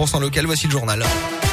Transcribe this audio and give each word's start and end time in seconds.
100% 0.00 0.20
local. 0.20 0.46
Voici 0.46 0.66
le 0.66 0.72
journal. 0.72 1.49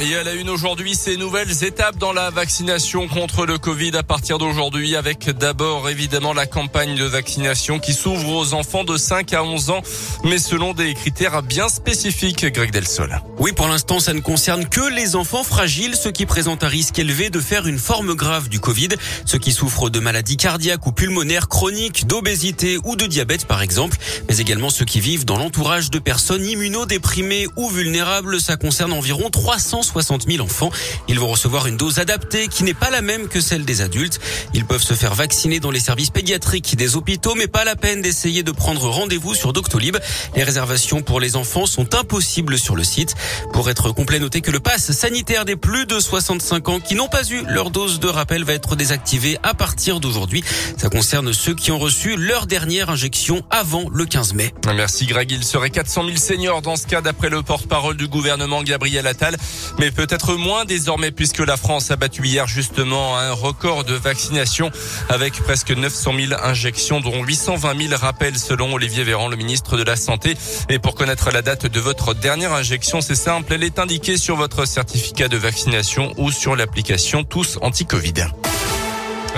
Et 0.00 0.16
à 0.16 0.24
la 0.24 0.32
une 0.34 0.50
aujourd'hui, 0.50 0.96
ces 0.96 1.16
nouvelles 1.16 1.62
étapes 1.62 1.98
dans 1.98 2.12
la 2.12 2.30
vaccination 2.30 3.06
contre 3.06 3.46
le 3.46 3.58
Covid 3.58 3.96
à 3.96 4.02
partir 4.02 4.38
d'aujourd'hui 4.38 4.96
avec 4.96 5.30
d'abord 5.30 5.88
évidemment 5.88 6.32
la 6.32 6.46
campagne 6.46 6.96
de 6.96 7.04
vaccination 7.04 7.78
qui 7.78 7.92
s'ouvre 7.92 8.30
aux 8.30 8.54
enfants 8.54 8.82
de 8.82 8.96
5 8.96 9.32
à 9.32 9.44
11 9.44 9.70
ans, 9.70 9.82
mais 10.24 10.38
selon 10.38 10.74
des 10.74 10.94
critères 10.94 11.44
bien 11.44 11.68
spécifiques, 11.68 12.44
Greg 12.44 12.72
Delsol. 12.72 13.20
Oui, 13.38 13.52
pour 13.52 13.68
l'instant, 13.68 14.00
ça 14.00 14.12
ne 14.14 14.20
concerne 14.20 14.68
que 14.68 14.80
les 14.80 15.14
enfants 15.14 15.44
fragiles, 15.44 15.94
ceux 15.94 16.10
qui 16.10 16.26
présentent 16.26 16.64
un 16.64 16.68
risque 16.68 16.98
élevé 16.98 17.30
de 17.30 17.38
faire 17.38 17.68
une 17.68 17.78
forme 17.78 18.14
grave 18.14 18.48
du 18.48 18.58
Covid, 18.58 18.88
ceux 19.24 19.38
qui 19.38 19.52
souffrent 19.52 19.90
de 19.90 20.00
maladies 20.00 20.36
cardiaques 20.36 20.88
ou 20.88 20.92
pulmonaires 20.92 21.48
chroniques, 21.48 22.08
d'obésité 22.08 22.78
ou 22.82 22.96
de 22.96 23.06
diabète 23.06 23.46
par 23.46 23.62
exemple, 23.62 23.96
mais 24.28 24.38
également 24.38 24.70
ceux 24.70 24.84
qui 24.84 24.98
vivent 24.98 25.24
dans 25.24 25.38
l'entourage 25.38 25.88
de 25.90 26.00
personnes 26.00 26.44
immunodéprimées 26.44 27.46
ou 27.54 27.70
vulnérables. 27.70 28.40
Ça 28.40 28.56
concerne 28.56 28.92
environ 28.92 29.30
300 29.30 29.83
60 29.84 30.28
000 30.28 30.44
enfants. 30.44 30.70
Ils 31.08 31.20
vont 31.20 31.28
recevoir 31.28 31.66
une 31.66 31.76
dose 31.76 31.98
adaptée 31.98 32.48
qui 32.48 32.64
n'est 32.64 32.74
pas 32.74 32.90
la 32.90 33.02
même 33.02 33.28
que 33.28 33.40
celle 33.40 33.64
des 33.64 33.80
adultes. 33.80 34.20
Ils 34.54 34.64
peuvent 34.64 34.82
se 34.82 34.94
faire 34.94 35.14
vacciner 35.14 35.60
dans 35.60 35.70
les 35.70 35.80
services 35.80 36.10
pédiatriques 36.10 36.76
des 36.76 36.96
hôpitaux, 36.96 37.34
mais 37.36 37.46
pas 37.46 37.64
la 37.64 37.76
peine 37.76 38.02
d'essayer 38.02 38.42
de 38.42 38.50
prendre 38.50 38.88
rendez-vous 38.88 39.34
sur 39.34 39.52
Doctolib. 39.52 39.96
Les 40.36 40.42
réservations 40.42 41.02
pour 41.02 41.20
les 41.20 41.36
enfants 41.36 41.66
sont 41.66 41.94
impossibles 41.94 42.58
sur 42.58 42.76
le 42.76 42.84
site. 42.84 43.14
Pour 43.52 43.70
être 43.70 43.92
complet, 43.92 44.18
notez 44.18 44.40
que 44.40 44.50
le 44.50 44.60
pass 44.60 44.92
sanitaire 44.92 45.44
des 45.44 45.56
plus 45.56 45.86
de 45.86 46.00
65 46.00 46.68
ans 46.68 46.80
qui 46.80 46.94
n'ont 46.94 47.08
pas 47.08 47.24
eu 47.28 47.44
leur 47.46 47.70
dose 47.70 48.00
de 48.00 48.08
rappel 48.08 48.44
va 48.44 48.54
être 48.54 48.76
désactivé 48.76 49.38
à 49.42 49.54
partir 49.54 50.00
d'aujourd'hui. 50.00 50.42
Ça 50.76 50.88
concerne 50.88 51.32
ceux 51.32 51.54
qui 51.54 51.70
ont 51.70 51.78
reçu 51.78 52.16
leur 52.16 52.46
dernière 52.46 52.90
injection 52.90 53.42
avant 53.50 53.84
le 53.92 54.04
15 54.06 54.34
mai. 54.34 54.52
Merci 54.74 55.06
Greg. 55.06 55.30
Il 55.30 55.44
serait 55.44 55.70
400 55.70 56.04
000 56.06 56.16
seniors 56.16 56.62
dans 56.62 56.76
ce 56.76 56.86
cas 56.86 57.00
d'après 57.00 57.30
le 57.30 57.42
porte-parole 57.42 57.96
du 57.96 58.08
gouvernement 58.08 58.62
Gabriel 58.62 59.06
Attal. 59.06 59.36
Mais 59.78 59.90
peut-être 59.90 60.34
moins 60.34 60.64
désormais 60.64 61.10
puisque 61.10 61.40
la 61.40 61.56
France 61.56 61.90
a 61.90 61.96
battu 61.96 62.26
hier 62.26 62.46
justement 62.46 63.18
un 63.18 63.32
record 63.32 63.84
de 63.84 63.94
vaccination 63.94 64.70
avec 65.08 65.34
presque 65.34 65.70
900 65.70 66.12
000 66.28 66.40
injections 66.42 67.00
dont 67.00 67.24
820 67.24 67.88
000 67.88 68.00
rappels 68.00 68.38
selon 68.38 68.72
Olivier 68.72 69.04
Véran, 69.04 69.28
le 69.28 69.36
ministre 69.36 69.76
de 69.76 69.82
la 69.82 69.96
Santé. 69.96 70.36
Et 70.68 70.78
pour 70.78 70.94
connaître 70.94 71.30
la 71.30 71.42
date 71.42 71.66
de 71.66 71.80
votre 71.80 72.14
dernière 72.14 72.52
injection, 72.52 73.00
c'est 73.00 73.14
simple, 73.14 73.52
elle 73.52 73.64
est 73.64 73.78
indiquée 73.78 74.16
sur 74.16 74.36
votre 74.36 74.66
certificat 74.66 75.28
de 75.28 75.36
vaccination 75.36 76.12
ou 76.18 76.30
sur 76.30 76.56
l'application 76.56 77.24
Tous 77.24 77.58
Anti-Covid. 77.62 78.14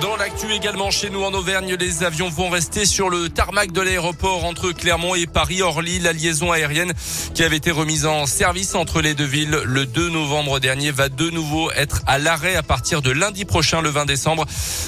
Dans 0.00 0.16
l'actu 0.16 0.50
également 0.50 0.90
chez 0.90 1.10
nous 1.10 1.22
en 1.22 1.34
Auvergne, 1.34 1.76
les 1.78 2.02
avions 2.02 2.30
vont 2.30 2.48
rester 2.48 2.86
sur 2.86 3.10
le 3.10 3.28
tarmac 3.28 3.72
de 3.72 3.82
l'aéroport 3.82 4.46
entre 4.46 4.72
Clermont 4.72 5.14
et 5.14 5.26
Paris-Orly. 5.26 5.98
La 5.98 6.14
liaison 6.14 6.50
aérienne 6.50 6.94
qui 7.34 7.44
avait 7.44 7.58
été 7.58 7.70
remise 7.70 8.06
en 8.06 8.24
service 8.24 8.74
entre 8.74 9.02
les 9.02 9.14
deux 9.14 9.26
villes 9.26 9.60
le 9.64 9.84
2 9.84 10.08
novembre 10.08 10.60
dernier 10.60 10.92
va 10.92 11.10
de 11.10 11.28
nouveau 11.28 11.70
être 11.72 12.00
à 12.06 12.18
l'arrêt 12.18 12.56
à 12.56 12.62
partir 12.62 13.02
de 13.02 13.10
lundi 13.10 13.44
prochain, 13.44 13.82
le 13.82 13.90
20 13.90 14.06
décembre, 14.06 14.46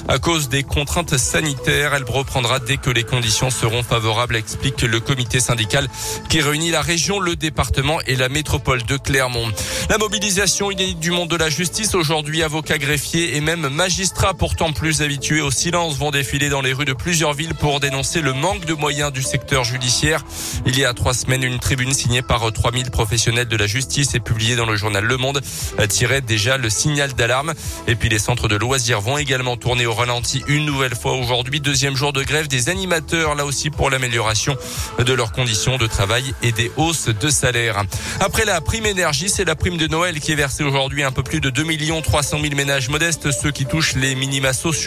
à 0.08 0.19
cause 0.19 0.48
des 0.48 0.62
contraintes 0.62 1.18
sanitaires. 1.18 1.94
Elle 1.94 2.05
reprendra 2.05 2.58
dès 2.58 2.78
que 2.78 2.91
les 2.91 3.05
conditions 3.05 3.50
seront 3.50 3.83
favorables, 3.83 4.36
explique 4.36 4.80
le 4.80 5.00
comité 5.00 5.39
syndical 5.39 5.86
qui 6.30 6.41
réunit 6.41 6.70
la 6.70 6.80
région, 6.80 7.20
le 7.20 7.36
département 7.36 8.00
et 8.06 8.16
la 8.16 8.30
métropole 8.30 8.83
de 8.84 8.96
Clermont. 8.96 9.52
La 9.91 9.98
mobilisation 9.98 10.70
inédite 10.70 10.98
du 10.98 11.11
monde 11.11 11.28
de 11.28 11.36
la 11.36 11.50
justice 11.50 11.94
aujourd'hui, 11.94 12.42
avocats, 12.42 12.78
greffiers 12.78 13.36
et 13.36 13.42
même 13.42 13.68
magistrats 13.68 14.33
pourtant 14.33 14.72
plus 14.72 14.94
habitués 15.03 15.41
au 15.41 15.50
silence 15.50 15.97
vont 15.97 16.11
défiler 16.11 16.48
dans 16.48 16.61
les 16.61 16.73
rues 16.73 16.84
de 16.84 16.92
plusieurs 16.92 17.33
villes 17.33 17.55
pour 17.55 17.81
dénoncer 17.81 18.20
le 18.20 18.33
manque 18.33 18.64
de 18.64 18.75
moyens 18.75 19.12
du 19.12 19.23
secteur 19.23 19.64
judiciaire. 19.64 20.25
Il 20.67 20.78
y 20.78 20.84
a 20.84 20.95
trois 20.95 21.14
semaines, 21.14 21.42
une 21.42 21.59
tribune 21.59 21.92
signée 21.92 22.23
par 22.23 22.53
3000 22.53 22.91
professionnels 22.91 23.48
de 23.48 23.56
la 23.56 23.67
justice 23.67 24.14
et 24.14 24.20
publiée 24.20 24.56
dans 24.56 24.67
le 24.67 24.77
journal 24.77 25.05
Le 25.05 25.17
Monde 25.17 25.41
tirait 25.89 26.20
déjà 26.20 26.56
le 26.56 26.70
signal 26.70 27.12
d'alarme. 27.14 27.55
Et 27.89 27.97
puis 27.97 28.09
les 28.09 28.19
centres 28.19 28.48
de 28.48 28.56
loisirs 28.56 29.01
vont 29.01 29.19
également 29.19 29.56
tourner 29.56 29.86
au 29.86 29.95
ralenti 29.95 30.42
une 30.47 30.67
nouvelle 30.67 30.95
fois 30.95 31.14
aujourd'hui. 31.14 31.61
Deuxième 31.61 31.97
jour 31.97 32.13
de 32.13 32.23
grève 32.23 32.48
des 32.48 32.68
animateurs, 32.68 33.35
là 33.35 33.45
aussi 33.45 33.70
pour 33.70 33.91
l'amélioration 33.91 34.57
de 34.98 35.13
leurs 35.13 35.33
conditions 35.33 35.77
de 35.77 35.86
travail 35.86 36.35
et 36.42 36.52
des 36.52 36.70
hausses 36.77 37.08
de 37.08 37.29
salaire. 37.30 37.83
Après 38.20 38.45
la 38.45 38.61
prime 38.61 38.86
énergie, 38.86 39.29
c'est 39.29 39.45
la 39.45 39.57
prime 39.57 39.77
de 39.77 39.86
Noël 39.86 40.20
qui 40.20 40.33
est 40.33 40.36
versée 40.36 40.63
aujourd'hui 40.63 41.02
un 41.02 41.13
peu 41.13 41.23
plus 41.23 41.41
de 41.41 41.51
2 41.51 41.64
300 42.02 42.39
000 42.41 42.55
ménages 42.55 42.89
modestes, 42.89 43.30
ceux 43.33 43.51
qui 43.51 43.67
touchent 43.67 43.95
les 43.95 44.14
minima 44.14 44.52
sociaux 44.52 44.83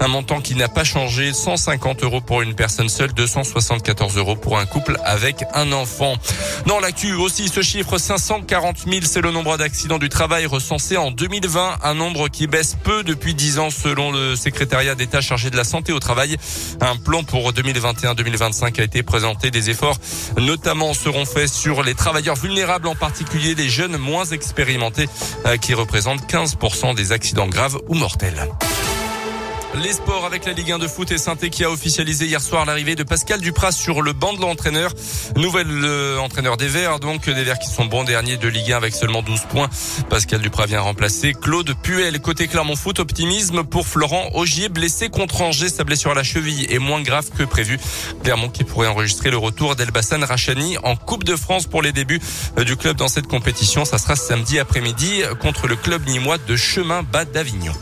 un 0.00 0.08
montant 0.08 0.40
qui 0.40 0.54
n'a 0.54 0.68
pas 0.68 0.84
changé, 0.84 1.32
150 1.32 2.02
euros 2.04 2.20
pour 2.20 2.42
une 2.42 2.54
personne 2.54 2.88
seule, 2.88 3.12
274 3.12 4.16
euros 4.16 4.36
pour 4.36 4.58
un 4.58 4.66
couple 4.66 4.96
avec 5.04 5.44
un 5.54 5.72
enfant. 5.72 6.14
Dans 6.66 6.80
l'actu 6.80 7.12
aussi, 7.14 7.48
ce 7.48 7.62
chiffre 7.62 7.98
540 7.98 8.78
000, 8.86 9.00
c'est 9.02 9.20
le 9.20 9.30
nombre 9.30 9.56
d'accidents 9.56 9.98
du 9.98 10.08
travail 10.08 10.46
recensés 10.46 10.96
en 10.96 11.10
2020, 11.10 11.78
un 11.82 11.94
nombre 11.94 12.28
qui 12.28 12.46
baisse 12.46 12.76
peu 12.82 13.02
depuis 13.02 13.34
10 13.34 13.58
ans 13.58 13.70
selon 13.70 14.12
le 14.12 14.36
secrétariat 14.36 14.94
d'État 14.94 15.20
chargé 15.20 15.50
de 15.50 15.56
la 15.56 15.64
santé 15.64 15.92
au 15.92 16.00
travail. 16.00 16.36
Un 16.80 16.96
plan 16.96 17.22
pour 17.22 17.52
2021-2025 17.52 18.80
a 18.80 18.84
été 18.84 19.02
présenté. 19.02 19.50
Des 19.50 19.70
efforts 19.70 19.98
notamment 20.38 20.94
seront 20.94 21.24
faits 21.24 21.48
sur 21.48 21.82
les 21.82 21.94
travailleurs 21.94 22.36
vulnérables, 22.36 22.88
en 22.88 22.94
particulier 22.94 23.54
les 23.54 23.68
jeunes 23.68 23.96
moins 23.96 24.24
expérimentés 24.24 25.08
euh, 25.46 25.56
qui 25.56 25.74
représentent 25.74 26.26
15% 26.30 26.94
des 26.94 27.12
accidents 27.12 27.48
graves 27.48 27.78
ou 27.88 27.94
mortels. 27.94 28.48
Les 29.82 29.92
sports 29.92 30.24
avec 30.24 30.44
la 30.44 30.52
Ligue 30.52 30.70
1 30.70 30.78
de 30.78 30.86
foot 30.86 31.10
et 31.10 31.18
saint 31.18 31.34
qui 31.34 31.64
a 31.64 31.70
officialisé 31.70 32.26
hier 32.26 32.40
soir 32.40 32.64
l'arrivée 32.64 32.94
de 32.94 33.02
Pascal 33.02 33.40
Dupras 33.40 33.72
sur 33.72 34.02
le 34.02 34.12
banc 34.12 34.32
de 34.32 34.40
l'entraîneur. 34.40 34.92
Nouvel 35.36 35.66
euh, 35.68 36.18
entraîneur 36.18 36.56
des 36.56 36.68
Verts, 36.68 37.00
donc 37.00 37.28
des 37.28 37.42
Verts 37.42 37.58
qui 37.58 37.68
sont 37.68 37.84
bons 37.84 38.04
derniers 38.04 38.36
de 38.36 38.46
Ligue 38.46 38.70
1 38.70 38.76
avec 38.76 38.94
seulement 38.94 39.22
12 39.22 39.40
points. 39.50 39.68
Pascal 40.08 40.40
Dupras 40.40 40.66
vient 40.66 40.80
remplacer 40.80 41.32
Claude 41.32 41.74
Puel. 41.82 42.20
Côté 42.20 42.46
Clermont 42.46 42.76
Foot, 42.76 43.00
optimisme 43.00 43.64
pour 43.64 43.86
Florent 43.86 44.30
Augier, 44.34 44.68
blessé 44.68 45.08
contre 45.08 45.42
Angers. 45.42 45.70
Sa 45.70 45.82
blessure 45.82 46.12
à 46.12 46.14
la 46.14 46.22
cheville 46.22 46.72
est 46.72 46.78
moins 46.78 47.02
grave 47.02 47.30
que 47.36 47.42
prévu. 47.42 47.80
Clermont 48.22 48.50
qui 48.50 48.62
pourrait 48.62 48.88
enregistrer 48.88 49.30
le 49.30 49.38
retour 49.38 49.74
d'Elbassan 49.74 50.22
Rachani 50.22 50.78
en 50.84 50.94
Coupe 50.94 51.24
de 51.24 51.34
France 51.34 51.66
pour 51.66 51.82
les 51.82 51.90
débuts 51.90 52.20
euh, 52.58 52.64
du 52.64 52.76
club 52.76 52.96
dans 52.96 53.08
cette 53.08 53.26
compétition. 53.26 53.84
Ça 53.84 53.98
sera 53.98 54.14
samedi 54.14 54.60
après-midi 54.60 55.22
contre 55.40 55.66
le 55.66 55.74
club 55.74 56.06
nîmois 56.06 56.38
de 56.38 56.54
Chemin 56.54 57.02
Bas 57.02 57.24
d'Avignon. 57.24 57.72